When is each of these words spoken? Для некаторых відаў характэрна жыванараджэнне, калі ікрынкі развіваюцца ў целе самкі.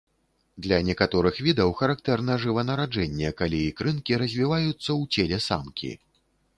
Для 0.65 0.79
некаторых 0.87 1.35
відаў 1.49 1.75
характэрна 1.83 2.39
жыванараджэнне, 2.47 3.29
калі 3.45 3.63
ікрынкі 3.69 4.21
развіваюцца 4.27 4.79
ў 4.83 5.01
целе 5.15 5.37
самкі. 5.51 5.97